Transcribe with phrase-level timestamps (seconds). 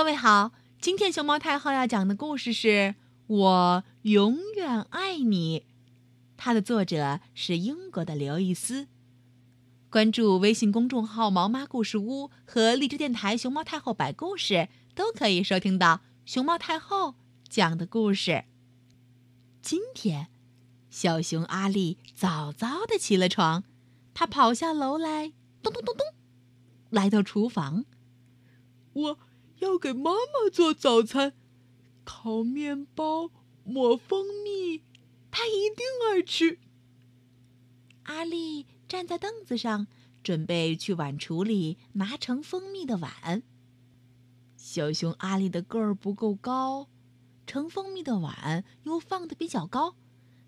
[0.00, 2.68] 各位好，今天熊猫太后要讲的故事是
[3.26, 5.60] 《我永远爱你》，
[6.38, 8.88] 它的作者是英国的刘易斯。
[9.90, 17.16] 关注微信公众号“毛妈故事屋”和荔枝电台“熊猫太后摆故事”，都可以收听到熊猫太后
[17.50, 18.44] 讲的故事。
[19.60, 20.28] 今天，
[20.88, 23.64] 小熊阿丽早早的起了床，
[24.14, 26.06] 他跑下楼来，咚咚咚咚，
[26.88, 27.84] 来到厨房。
[28.94, 29.18] 我
[29.60, 31.32] 要给妈妈做早餐，
[32.04, 33.30] 烤面包，
[33.64, 34.82] 抹蜂蜜，
[35.30, 36.58] 她一定爱吃。
[38.02, 38.66] 阿丽。
[38.88, 39.86] 站在凳子上，
[40.20, 43.44] 准备去碗橱里拿盛蜂蜜的碗。
[44.56, 46.88] 小熊阿丽的个儿不够高，
[47.46, 49.94] 盛蜂蜜的碗又放的比较高，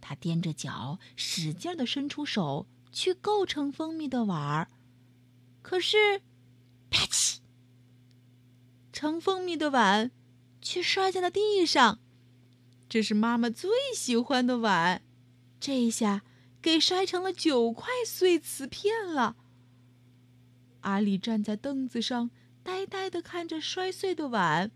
[0.00, 4.68] 他踮着脚，使劲的伸出手去够盛蜂蜜的碗儿，
[5.62, 6.20] 可是，
[6.90, 7.06] 啪！
[8.94, 10.10] 盛蜂蜜的碗
[10.62, 11.98] 却摔在了地上。
[12.88, 15.02] 这是妈妈最喜欢的碗，
[15.60, 16.22] 这一下。
[16.64, 19.36] 给摔成了九块碎瓷片了。
[20.80, 22.30] 阿里站在凳子上，
[22.62, 24.70] 呆呆的看着摔碎的碗。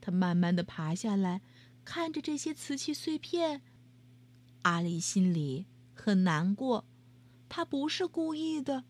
[0.00, 1.42] 他慢慢的爬下来，
[1.84, 3.62] 看着这些瓷器碎片。
[4.62, 6.84] 阿里心里很难过，
[7.48, 8.82] 他不是故意的。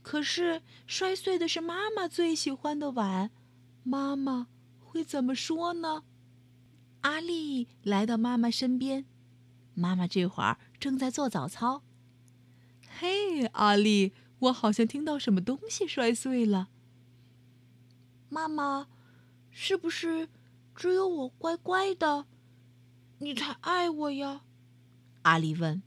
[0.00, 3.30] 可是摔碎的是妈妈最喜欢的碗，
[3.82, 6.04] 妈妈会怎么说呢？
[7.00, 9.06] 阿丽来到妈妈身边。
[9.74, 11.82] 妈妈这会儿正在做早操。
[12.86, 16.68] 嘿，阿丽，我好像听到什么东西摔碎了。
[18.28, 18.88] 妈妈，
[19.50, 20.28] 是不是
[20.74, 22.26] 只有我乖乖的，
[23.20, 24.42] 你才爱我呀？
[25.22, 25.82] 阿丽问。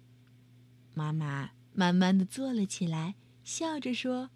[0.95, 4.31] 妈妈慢慢的坐了起来，笑着说：“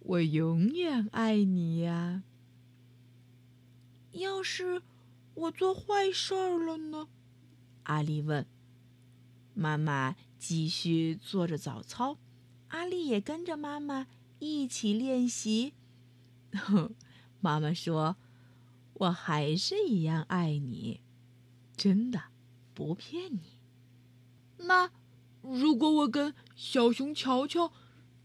[0.00, 2.22] 我永远爱你呀。”
[4.12, 4.82] 要是
[5.34, 7.08] 我做坏事儿了呢？
[7.84, 8.46] 阿丽问。
[9.54, 12.16] 妈妈继续做着早操，
[12.68, 14.06] 阿丽也跟着妈妈
[14.38, 15.74] 一起练习。
[17.40, 18.16] 妈妈说
[18.94, 21.00] ：“我还是一样爱你，
[21.76, 22.22] 真的，
[22.72, 23.58] 不骗你。”
[24.64, 24.90] 那
[25.42, 27.72] 如果我跟小熊乔乔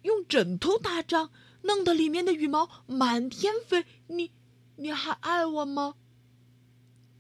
[0.04, 1.32] 用枕头打仗，
[1.64, 4.32] 弄得里面的羽毛满天飞，你
[4.78, 5.96] 你还爱我吗？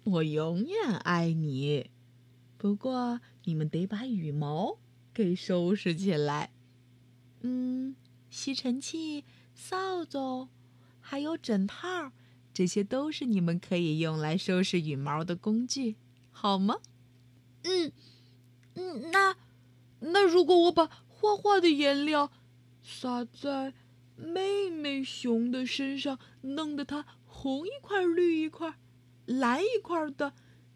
[0.03, 1.89] 我永远爱你。
[2.57, 4.77] 不过，你们得把羽毛
[5.13, 6.51] 给收拾起来。
[7.41, 7.95] 嗯，
[8.29, 10.47] 吸尘器、扫帚，
[10.99, 12.11] 还有枕套，
[12.53, 15.95] 这些都是你们可以用来收拾羽毛的工具，
[16.31, 16.77] 好吗？
[17.63, 17.91] 嗯，
[18.75, 19.35] 嗯，那
[19.99, 22.31] 那如果我把画画的颜料
[22.81, 23.73] 撒在
[24.15, 27.05] 妹妹熊的身上，弄得它
[27.39, 28.73] 红一块、绿一块、
[29.27, 30.33] 蓝一块的，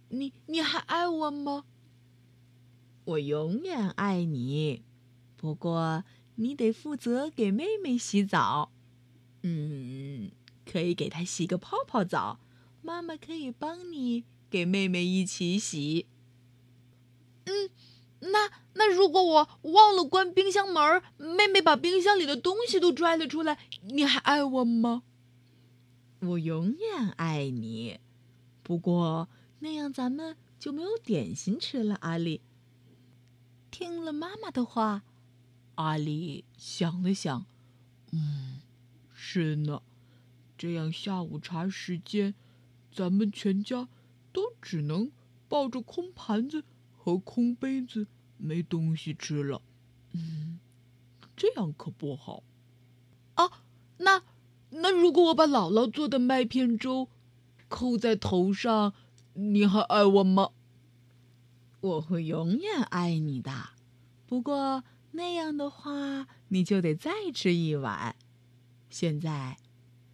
[0.09, 1.65] 你你还爱我吗？
[3.03, 4.83] 我永远爱你，
[5.35, 6.03] 不过
[6.35, 8.71] 你得负责给妹妹洗澡。
[9.41, 10.29] 嗯，
[10.63, 12.39] 可以给她洗个泡泡澡，
[12.83, 16.05] 妈妈可以帮你给妹妹一起洗。
[17.45, 17.71] 嗯，
[18.19, 25.01] 那那如果我忘了关冰箱门，妹妹把冰箱里的东西都拽了出来，你还爱我吗？
[26.21, 27.99] 我永远爱你，
[28.61, 29.27] 不过
[29.59, 32.41] 那样咱们就没有点心吃了，阿里。
[33.71, 35.01] 听了妈妈的话，
[35.75, 37.45] 阿里想了想，
[38.11, 38.61] 嗯，
[39.13, 39.81] 是呢，
[40.57, 42.35] 这样下午茶时间，
[42.93, 43.89] 咱们全家
[44.31, 45.11] 都只能
[45.49, 46.63] 抱着空盘子
[46.95, 48.05] 和空杯子，
[48.37, 49.63] 没东西吃了。
[50.11, 50.59] 嗯，
[51.35, 52.43] 这样可不好。
[53.33, 53.63] 啊，
[53.97, 54.21] 那
[54.71, 57.07] 那如果我把姥姥做的麦片粥
[57.67, 58.93] 扣在头上，
[59.33, 60.51] 你还爱我吗？
[61.81, 63.51] 我会永远爱你的，
[64.27, 68.15] 不过那样的话，你就得再吃一碗。
[68.89, 69.57] 现在，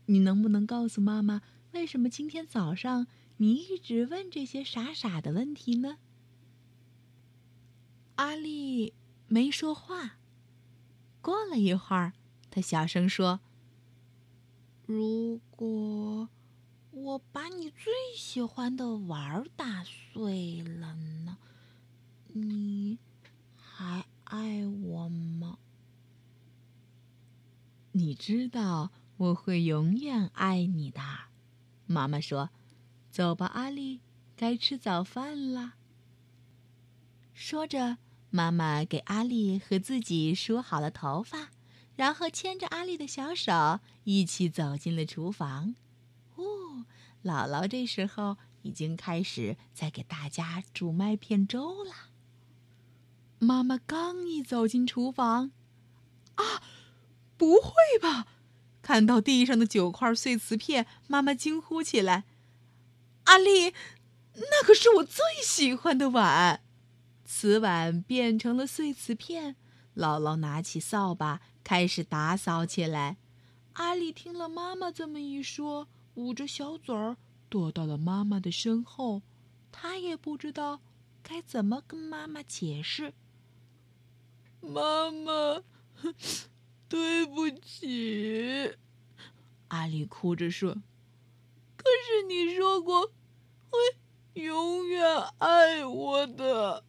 [0.05, 1.41] 你能不能告诉妈妈，
[1.73, 3.07] 为什么今天早上
[3.37, 5.97] 你一直问这些傻傻的问题呢？
[8.15, 8.93] 阿丽
[9.27, 10.17] 没说话。
[11.21, 12.13] 过了一会儿，
[12.49, 13.41] 她小声说
[14.87, 16.29] ：“如果
[16.91, 21.37] 我把你最喜欢的碗打碎了呢？”
[22.33, 22.97] 你
[23.55, 25.59] 还爱我吗？
[27.91, 31.01] 你知道我会永远爱你的，
[31.85, 32.49] 妈妈说
[33.11, 34.01] ：“走吧，阿丽，
[34.35, 35.73] 该吃早饭了。”
[37.33, 37.97] 说着，
[38.29, 41.51] 妈妈给阿丽和自己梳好了头发，
[41.97, 45.75] 然后牵着阿丽的小手，一起走进了厨房。
[46.35, 46.85] 哦。
[47.23, 51.91] 姥姥这时候已经开始在给大家煮麦片粥了。
[53.39, 55.51] 妈妈刚一走进厨房，
[56.35, 56.63] 啊，
[57.35, 58.27] 不会吧！
[58.81, 62.23] 看到地上的九块碎瓷片，妈妈惊呼起来
[63.25, 63.73] ：“阿丽，
[64.35, 66.61] 那可是我最喜欢的碗！”
[67.25, 69.57] 瓷碗变成了碎瓷片，
[69.97, 73.17] 姥姥拿起扫把开始打扫起来。
[73.73, 77.17] 阿丽听了妈妈这么一说，捂着小嘴儿
[77.49, 79.23] 躲到了妈妈的身后。
[79.71, 80.81] 她也不知道
[81.23, 83.13] 该怎么跟妈妈解释。
[84.61, 85.63] 妈妈。
[86.89, 88.77] 对不起，
[89.67, 90.73] 阿丽哭着说
[91.75, 93.11] ：“可是你说过
[93.69, 93.77] 会
[94.35, 95.03] 永远
[95.39, 96.85] 爱我的。”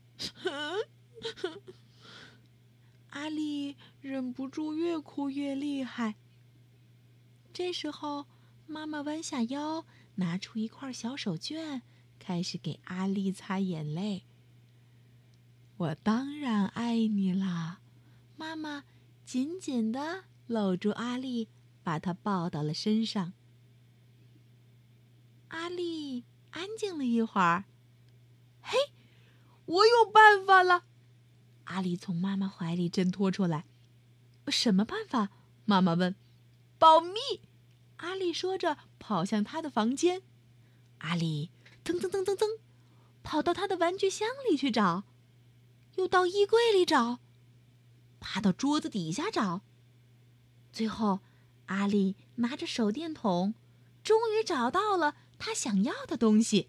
[3.18, 6.14] 阿丽忍不住越哭越厉害。
[7.52, 8.26] 这时候，
[8.68, 9.84] 妈妈弯下腰，
[10.14, 11.82] 拿出一块小手绢，
[12.20, 14.24] 开始给阿丽擦眼泪。
[15.78, 17.80] 我当然爱你啦，
[18.36, 18.84] 妈妈。
[19.24, 21.48] 紧紧的搂住阿丽，
[21.82, 23.34] 把她抱到了身上。
[25.48, 27.64] 阿丽安静了一会儿，
[28.62, 28.78] 嘿，
[29.66, 30.84] 我有办法了！
[31.68, 33.64] 阿丽从妈妈怀里挣脱出来。
[34.48, 35.30] 什么办法？
[35.64, 36.14] 妈妈问。
[36.78, 37.40] 保密！
[37.98, 40.22] 阿丽说着，跑向她的房间。
[40.98, 41.50] 阿丽
[41.84, 42.58] 噔噔噔噔噔，
[43.22, 45.04] 跑到她的玩具箱里去找，
[45.96, 47.18] 又到衣柜里找。
[48.20, 49.62] 爬到桌子底下找，
[50.72, 51.20] 最后，
[51.66, 53.54] 阿丽拿着手电筒，
[54.02, 56.68] 终于找到了她想要的东西。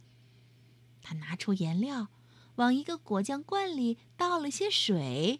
[1.02, 2.10] 她拿出颜料，
[2.60, 5.40] 往一个果酱罐里倒了些水，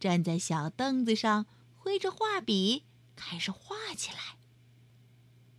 [0.00, 1.44] 站在小凳子上，
[1.76, 2.84] 挥着画笔
[3.14, 4.38] 开始画起来。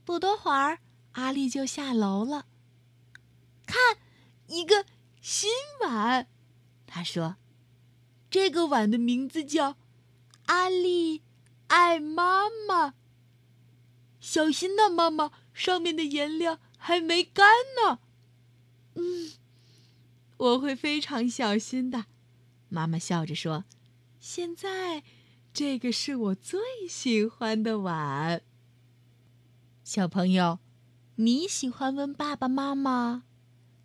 [0.04, 0.80] 不多会儿，
[1.12, 2.48] 阿丽就下楼了。
[3.68, 3.98] 看，
[4.48, 4.88] 一个
[5.22, 6.28] 新碗，
[6.88, 7.36] 她说
[8.32, 9.78] ：“这个碗的名字叫……”
[10.48, 11.22] 阿丽，
[11.68, 12.96] 爱妈妈。
[14.20, 17.48] 小心呐，妈妈，上面的颜料还没干
[17.84, 18.00] 呢。
[18.96, 19.34] 嗯，
[20.38, 22.06] 我会非常小心的。
[22.70, 23.66] 妈妈笑着说
[24.20, 25.04] ：“现在，
[25.54, 26.60] 这个是我最
[26.90, 28.42] 喜欢的碗。”
[29.84, 30.60] 小朋友，
[31.16, 33.24] 你喜欢问爸爸妈妈：“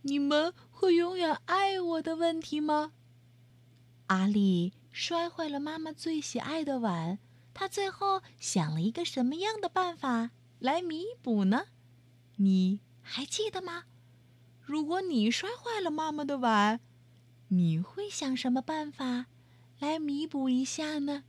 [0.03, 2.93] 你们会永远爱我的问题吗？”
[4.09, 4.73] 阿丽。
[4.93, 7.21] 摔坏了妈妈最喜爱的碗，
[7.55, 11.67] 她最后想了一个什么样的办法来弥补呢？
[12.39, 13.85] 你还记得吗？
[14.71, 16.79] 如果你摔坏了妈妈的碗，
[17.49, 19.27] 你会想什么办法
[19.81, 21.25] 来弥补一下呢？